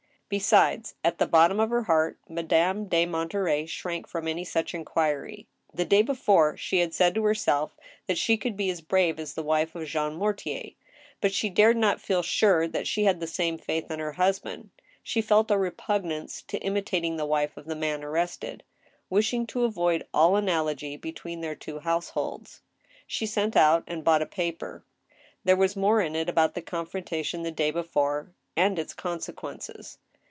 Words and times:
Besides, 0.33 0.95
at 1.03 1.17
the 1.17 1.27
bottom 1.27 1.59
of 1.59 1.71
her 1.71 1.83
heart, 1.83 2.17
Madame 2.29 2.85
de 2.87 3.05
Monterey 3.05 3.65
shrank 3.65 4.07
from 4.07 4.29
any 4.29 4.45
such 4.45 4.73
inquiry. 4.73 5.45
The 5.73 5.83
day 5.83 6.01
before, 6.01 6.55
she 6.55 6.79
had 6.79 6.93
said 6.93 7.13
to 7.15 7.23
herself 7.25 7.75
that 8.07 8.17
she 8.17 8.37
could 8.37 8.55
be 8.55 8.69
as 8.69 8.79
brave 8.79 9.19
as 9.19 9.33
the 9.33 9.43
wife 9.43 9.75
of 9.75 9.85
Jean 9.89 10.13
Mortier. 10.13 10.69
But 11.19 11.33
she 11.33 11.49
dared 11.49 11.75
not 11.75 11.99
feel 11.99 12.21
sure 12.21 12.65
that 12.65 12.87
she 12.87 13.03
had 13.03 13.19
the 13.19 13.27
same 13.27 13.57
faith 13.57 13.91
in 13.91 13.99
her 13.99 14.13
husband. 14.13 14.69
She 15.03 15.21
felt 15.21 15.51
a 15.51 15.57
repugnance 15.57 16.43
to 16.43 16.57
imitating 16.59 17.17
the 17.17 17.25
wife 17.25 17.57
of 17.57 17.65
the 17.65 17.75
man 17.75 18.01
arrested; 18.01 18.63
wishing 19.09 19.45
to 19.47 19.65
avoid 19.65 20.07
all 20.13 20.37
analogy 20.37 20.95
between 20.95 21.41
their 21.41 21.55
two 21.55 21.79
households. 21.79 22.61
She 23.05 23.25
sent 23.25 23.57
out 23.57 23.83
and 23.85 24.01
bought 24.05 24.21
a 24.21 24.25
paper. 24.25 24.85
There 25.43 25.57
was 25.57 25.75
more 25.75 25.99
in 25.99 26.15
it 26.15 26.29
about 26.29 26.53
the 26.53 26.61
confrontation 26.61 27.43
the 27.43 27.51
day 27.51 27.69
before, 27.71 28.31
and 28.55 28.79
its 28.79 28.93
consequences. 28.93 29.97